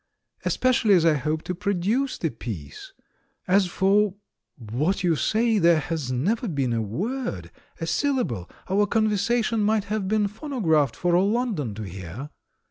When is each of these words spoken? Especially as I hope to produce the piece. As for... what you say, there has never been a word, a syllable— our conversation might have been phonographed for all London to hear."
Especially 0.43 0.95
as 0.95 1.05
I 1.05 1.13
hope 1.13 1.43
to 1.43 1.53
produce 1.53 2.17
the 2.17 2.31
piece. 2.31 2.91
As 3.47 3.67
for... 3.67 4.15
what 4.57 5.03
you 5.03 5.15
say, 5.15 5.59
there 5.59 5.79
has 5.79 6.11
never 6.11 6.47
been 6.47 6.73
a 6.73 6.81
word, 6.81 7.51
a 7.79 7.85
syllable— 7.85 8.49
our 8.67 8.87
conversation 8.87 9.61
might 9.61 9.83
have 9.83 10.07
been 10.07 10.27
phonographed 10.27 10.95
for 10.95 11.15
all 11.15 11.29
London 11.29 11.75
to 11.75 11.83
hear." 11.83 12.31